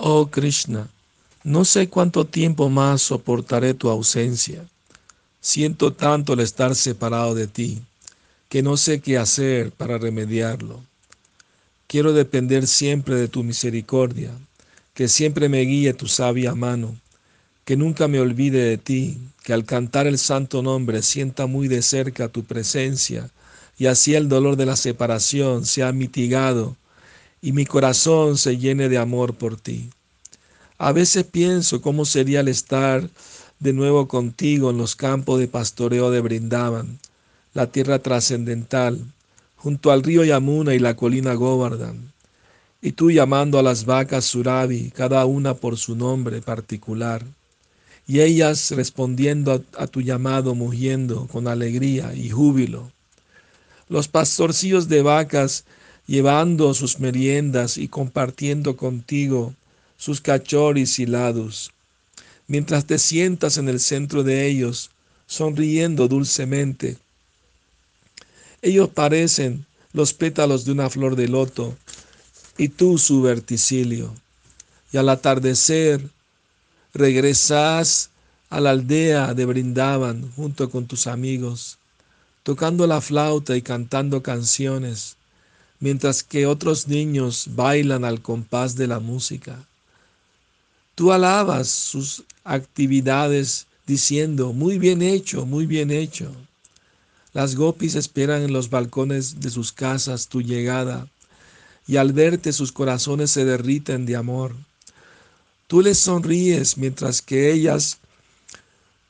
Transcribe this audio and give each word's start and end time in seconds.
Oh 0.00 0.28
Krishna, 0.30 0.88
no 1.42 1.64
sé 1.64 1.88
cuánto 1.88 2.24
tiempo 2.24 2.68
más 2.68 3.02
soportaré 3.02 3.74
tu 3.74 3.88
ausencia. 3.90 4.64
Siento 5.40 5.92
tanto 5.92 6.34
el 6.34 6.40
estar 6.40 6.76
separado 6.76 7.34
de 7.34 7.48
ti, 7.48 7.82
que 8.48 8.62
no 8.62 8.76
sé 8.76 9.00
qué 9.00 9.18
hacer 9.18 9.72
para 9.72 9.98
remediarlo. 9.98 10.80
Quiero 11.88 12.12
depender 12.12 12.68
siempre 12.68 13.16
de 13.16 13.26
tu 13.26 13.42
misericordia, 13.42 14.30
que 14.94 15.08
siempre 15.08 15.48
me 15.48 15.62
guíe 15.62 15.92
tu 15.94 16.06
sabia 16.06 16.54
mano, 16.54 16.94
que 17.64 17.76
nunca 17.76 18.06
me 18.06 18.20
olvide 18.20 18.62
de 18.62 18.78
ti, 18.78 19.18
que 19.42 19.52
al 19.52 19.64
cantar 19.64 20.06
el 20.06 20.18
santo 20.18 20.62
nombre 20.62 21.02
sienta 21.02 21.46
muy 21.46 21.66
de 21.66 21.82
cerca 21.82 22.28
tu 22.28 22.44
presencia, 22.44 23.30
y 23.76 23.86
así 23.86 24.14
el 24.14 24.28
dolor 24.28 24.54
de 24.54 24.66
la 24.66 24.76
separación 24.76 25.66
sea 25.66 25.90
mitigado, 25.90 26.76
y 27.40 27.52
mi 27.52 27.66
corazón 27.66 28.36
se 28.38 28.58
llene 28.58 28.88
de 28.88 28.98
amor 28.98 29.34
por 29.34 29.60
ti. 29.60 29.90
A 30.78 30.92
veces 30.92 31.24
pienso 31.24 31.80
cómo 31.80 32.04
sería 32.04 32.40
el 32.40 32.48
estar 32.48 33.08
de 33.58 33.72
nuevo 33.72 34.06
contigo 34.06 34.70
en 34.70 34.78
los 34.78 34.94
campos 34.94 35.40
de 35.40 35.48
pastoreo 35.48 36.10
de 36.10 36.20
Brindaban, 36.20 36.98
la 37.54 37.66
tierra 37.66 37.98
trascendental, 37.98 39.04
junto 39.56 39.90
al 39.90 40.02
río 40.02 40.24
Yamuna 40.24 40.74
y 40.74 40.78
la 40.78 40.94
colina 40.94 41.34
Govardhan, 41.34 42.12
y 42.80 42.92
tú 42.92 43.10
llamando 43.10 43.58
a 43.58 43.62
las 43.62 43.84
vacas 43.84 44.24
Surabi, 44.24 44.90
cada 44.90 45.24
una 45.26 45.54
por 45.54 45.76
su 45.76 45.96
nombre 45.96 46.40
particular, 46.40 47.24
y 48.06 48.20
ellas 48.20 48.70
respondiendo 48.70 49.64
a, 49.76 49.86
tu 49.86 50.00
llamado 50.00 50.54
mugiendo 50.54 51.26
con 51.26 51.48
alegría 51.48 52.14
y 52.14 52.30
júbilo. 52.30 52.90
Los 53.88 54.08
pastorcillos 54.08 54.88
de 54.88 55.02
vacas 55.02 55.64
llevando 56.08 56.74
sus 56.74 56.98
meriendas 56.98 57.78
y 57.78 57.86
compartiendo 57.86 58.76
contigo 58.76 59.54
sus 59.96 60.20
cachoris 60.20 60.98
y 60.98 61.06
lados 61.06 61.70
mientras 62.48 62.86
te 62.86 62.98
sientas 62.98 63.58
en 63.58 63.68
el 63.68 63.78
centro 63.78 64.24
de 64.24 64.48
ellos, 64.48 64.90
sonriendo 65.26 66.08
dulcemente. 66.08 66.96
Ellos 68.62 68.88
parecen 68.88 69.66
los 69.92 70.14
pétalos 70.14 70.64
de 70.64 70.72
una 70.72 70.90
flor 70.90 71.14
de 71.14 71.28
loto 71.28 71.76
y 72.56 72.68
tú 72.68 72.98
su 72.98 73.22
verticilio. 73.22 74.12
Y 74.90 74.96
al 74.96 75.10
atardecer 75.10 76.08
regresas 76.94 78.10
a 78.48 78.60
la 78.60 78.70
aldea 78.70 79.34
de 79.34 79.44
Brindaban 79.44 80.32
junto 80.34 80.70
con 80.70 80.86
tus 80.86 81.06
amigos, 81.06 81.78
tocando 82.42 82.86
la 82.86 83.02
flauta 83.02 83.54
y 83.56 83.62
cantando 83.62 84.22
canciones, 84.22 85.16
mientras 85.80 86.22
que 86.22 86.46
otros 86.46 86.88
niños 86.88 87.48
bailan 87.54 88.04
al 88.04 88.20
compás 88.20 88.76
de 88.76 88.86
la 88.86 89.00
música. 89.00 89.66
Tú 90.94 91.12
alabas 91.12 91.68
sus 91.68 92.24
actividades 92.44 93.66
diciendo, 93.86 94.52
muy 94.52 94.78
bien 94.78 95.02
hecho, 95.02 95.46
muy 95.46 95.66
bien 95.66 95.90
hecho. 95.90 96.32
Las 97.32 97.54
gopis 97.54 97.94
esperan 97.94 98.42
en 98.42 98.52
los 98.52 98.70
balcones 98.70 99.40
de 99.40 99.50
sus 99.50 99.72
casas 99.72 100.28
tu 100.28 100.42
llegada 100.42 101.08
y 101.86 101.96
al 101.96 102.12
verte 102.12 102.52
sus 102.52 102.72
corazones 102.72 103.30
se 103.30 103.44
derriten 103.44 104.06
de 104.06 104.16
amor. 104.16 104.54
Tú 105.68 105.82
les 105.82 105.98
sonríes 105.98 106.76
mientras 106.76 107.22
que 107.22 107.52
ellas 107.52 107.98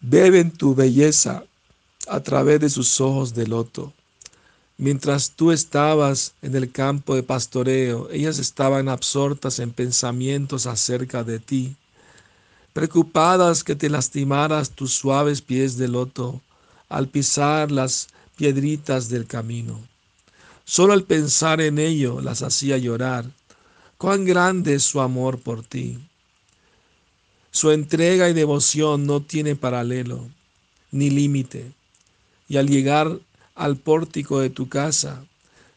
beben 0.00 0.50
tu 0.50 0.74
belleza 0.74 1.44
a 2.06 2.20
través 2.20 2.60
de 2.60 2.70
sus 2.70 3.00
ojos 3.00 3.34
de 3.34 3.46
loto. 3.46 3.92
Mientras 4.80 5.32
tú 5.32 5.50
estabas 5.50 6.34
en 6.40 6.54
el 6.54 6.70
campo 6.70 7.16
de 7.16 7.24
pastoreo, 7.24 8.08
ellas 8.12 8.38
estaban 8.38 8.88
absortas 8.88 9.58
en 9.58 9.72
pensamientos 9.72 10.66
acerca 10.66 11.24
de 11.24 11.40
ti, 11.40 11.74
preocupadas 12.72 13.64
que 13.64 13.74
te 13.74 13.90
lastimaras 13.90 14.70
tus 14.70 14.92
suaves 14.92 15.42
pies 15.42 15.76
de 15.78 15.88
loto 15.88 16.40
al 16.88 17.08
pisar 17.08 17.72
las 17.72 18.06
piedritas 18.36 19.08
del 19.08 19.26
camino. 19.26 19.80
Solo 20.64 20.92
al 20.92 21.02
pensar 21.02 21.60
en 21.60 21.80
ello 21.80 22.20
las 22.20 22.42
hacía 22.42 22.78
llorar. 22.78 23.24
Cuán 23.96 24.24
grande 24.24 24.74
es 24.74 24.84
su 24.84 25.00
amor 25.00 25.40
por 25.40 25.64
ti. 25.64 25.98
Su 27.50 27.72
entrega 27.72 28.28
y 28.28 28.32
devoción 28.32 29.06
no 29.06 29.22
tiene 29.22 29.56
paralelo 29.56 30.28
ni 30.92 31.10
límite. 31.10 31.72
Y 32.48 32.58
al 32.58 32.68
llegar 32.68 33.18
al 33.58 33.76
pórtico 33.76 34.40
de 34.40 34.50
tu 34.50 34.68
casa, 34.68 35.24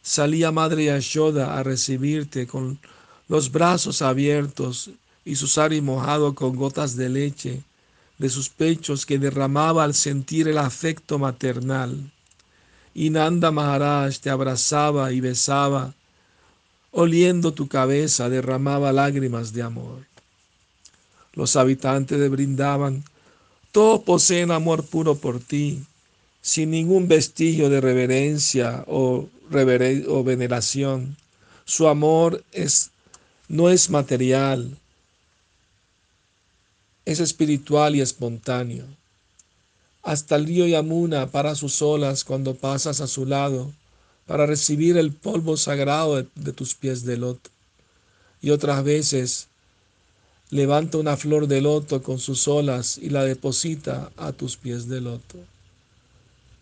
salía 0.02 0.52
Madre 0.52 0.86
Yashoda 0.86 1.58
a 1.58 1.64
recibirte 1.64 2.48
con 2.48 2.80
los 3.28 3.52
brazos 3.52 4.02
abiertos 4.02 4.92
y 5.26 5.36
su 5.36 5.48
sari 5.48 5.82
mojado 5.82 6.36
con 6.36 6.56
gotas 6.56 6.96
de 6.96 7.10
leche 7.10 7.64
de 8.22 8.30
sus 8.30 8.50
pechos 8.50 9.08
que 9.08 9.18
derramaba 9.18 9.84
al 9.84 9.96
sentir 9.96 10.48
el 10.48 10.60
afecto 10.60 11.18
maternal. 11.18 12.12
Y 12.94 13.10
Nanda 13.10 13.50
Maharaj 13.50 14.20
te 14.20 14.30
abrazaba 14.30 15.12
y 15.12 15.22
besaba, 15.22 15.96
oliendo 16.92 17.52
tu 17.52 17.68
cabeza 17.68 18.30
derramaba 18.30 18.92
lágrimas 18.92 19.54
de 19.54 19.64
amor. 19.64 20.06
Los 21.34 21.56
habitantes 21.56 22.20
de 22.20 22.30
Brindaban, 22.30 23.04
todos 23.72 24.04
poseen 24.04 24.52
amor 24.52 24.86
puro 24.86 25.16
por 25.16 25.40
ti, 25.40 25.84
sin 26.42 26.72
ningún 26.72 27.08
vestigio 27.08 27.70
de 27.70 27.82
reverencia 27.82 28.84
o, 28.88 29.28
o 30.08 30.24
veneración. 30.24 31.16
Su 31.66 31.88
amor 31.88 32.44
es, 32.52 32.90
no 33.48 33.70
es 33.70 33.90
material, 33.90 34.78
es 37.06 37.20
espiritual 37.20 37.96
y 37.96 38.02
espontáneo. 38.02 38.86
Hasta 40.04 40.36
el 40.36 40.48
río 40.48 40.68
Yamuna 40.68 41.28
para 41.28 41.54
sus 41.54 41.82
olas 41.82 42.24
cuando 42.24 42.56
pasas 42.56 43.02
a 43.02 43.08
su 43.08 43.26
lado 43.26 43.72
para 44.26 44.46
recibir 44.46 44.98
el 44.98 45.12
polvo 45.12 45.58
sagrado 45.58 46.16
de, 46.16 46.28
de 46.36 46.54
tus 46.54 46.74
pies 46.74 47.06
de 47.06 47.18
loto. 47.18 47.52
Y 48.42 48.50
otras 48.50 48.84
veces 48.84 49.48
levanta 50.50 50.98
una 50.98 51.18
flor 51.18 51.48
de 51.48 51.62
loto 51.62 52.02
con 52.02 52.18
sus 52.18 52.48
olas 52.48 52.98
y 52.98 53.10
la 53.10 53.24
deposita 53.24 54.12
a 54.18 54.32
tus 54.32 54.58
pies 54.58 54.88
de 54.88 55.02
loto. 55.02 55.38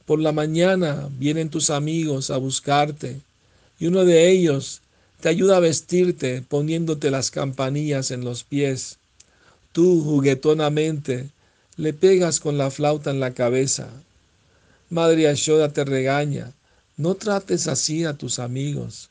Por 0.09 0.19
la 0.19 0.31
mañana 0.31 1.07
vienen 1.19 1.51
tus 1.51 1.69
amigos 1.69 2.31
a 2.31 2.37
buscarte 2.37 3.21
y 3.79 3.85
uno 3.85 4.05
de 4.05 4.31
ellos 4.31 4.81
te 5.21 5.29
ayuda 5.29 5.57
a 5.57 5.59
vestirte 5.59 6.41
poniéndote 6.41 7.11
las 7.11 7.29
campanillas 7.29 8.09
en 8.09 8.25
los 8.25 8.43
pies. 8.43 8.97
Tú 9.71 10.03
juguetonamente 10.03 11.29
le 11.77 11.93
pegas 11.93 12.39
con 12.39 12.57
la 12.57 12.71
flauta 12.71 13.11
en 13.11 13.19
la 13.19 13.35
cabeza. 13.35 13.87
Madre 14.89 15.27
Ashoda 15.27 15.73
te 15.73 15.85
regaña, 15.85 16.53
no 16.97 17.13
trates 17.13 17.67
así 17.67 18.03
a 18.03 18.15
tus 18.15 18.39
amigos. 18.39 19.09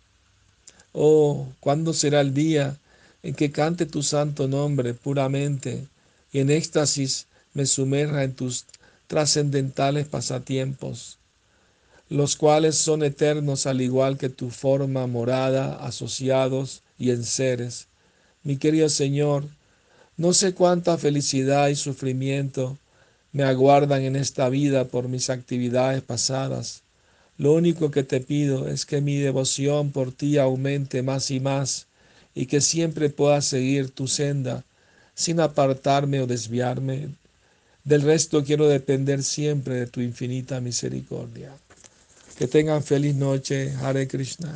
Oh, 0.93 1.47
¿cuándo 1.61 1.93
será 1.93 2.23
el 2.23 2.35
día 2.35 2.77
en 3.23 3.35
que 3.35 3.53
cante 3.53 3.87
tu 3.87 4.03
santo 4.03 4.49
nombre 4.49 4.95
puramente 4.95 5.87
y 6.33 6.41
en 6.41 6.51
éxtasis 6.51 7.29
me 7.55 7.67
sumerja 7.67 8.25
en 8.25 8.35
tus 8.35 8.65
trascendentales 9.09 10.07
pasatiempos, 10.07 11.19
los 12.09 12.37
cuales 12.37 12.77
son 12.77 13.03
eternos 13.03 13.67
al 13.67 13.81
igual 13.81 14.19
que 14.19 14.29
tu 14.29 14.51
forma 14.51 15.07
morada, 15.07 15.85
asociados 15.85 16.83
y 16.99 17.11
en 17.11 17.25
seres. 17.25 17.89
Mi 18.45 18.59
querido 18.59 18.89
Señor, 18.89 19.45
no 20.17 20.33
sé 20.35 20.55
cuánta 20.55 20.99
felicidad 20.99 21.69
y 21.69 21.75
sufrimiento 21.75 22.79
me 23.33 23.45
aguardan 23.45 24.03
en 24.03 24.17
esta 24.17 24.49
vida 24.49 24.85
por 24.85 25.09
mis 25.09 25.31
actividades 25.31 26.03
pasadas. 26.03 26.83
Lo 27.39 27.55
único 27.55 27.91
que 27.91 28.03
te 28.03 28.21
pido 28.21 28.69
es 28.69 28.85
que 28.85 29.01
mi 29.01 29.17
devoción 29.17 29.91
por 29.91 30.13
ti 30.13 30.39
aumente 30.39 31.03
más 31.03 31.31
y 31.31 31.41
más 31.41 31.87
y 32.35 32.47
que 32.47 32.61
siempre 32.61 33.11
pueda 33.11 33.41
seguir 33.41 33.91
tu 33.91 34.07
senda 34.07 34.65
sin 35.15 35.41
apartarme 35.41 36.21
o 36.21 36.27
desviarme 36.27 37.09
del 37.89 38.03
resto 38.03 38.45
quiero 38.45 38.69
depender 38.69 39.23
siempre 39.23 39.75
de 39.77 39.87
tu 39.87 40.03
infinita 40.03 40.61
misericordia. 40.61 41.57
Que 42.37 42.47
tengan 42.47 42.83
feliz 42.83 43.15
noche. 43.15 43.73
Hare 43.81 44.07
Krishna. 44.07 44.55